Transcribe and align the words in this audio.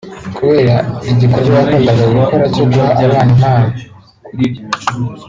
Kubera 0.35 0.75
igikorwa 1.11 1.55
yakundaga 1.59 2.03
gukora 2.19 2.45
cyo 2.55 2.63
guha 2.69 2.89
abana 3.03 3.21
impano 3.25 3.71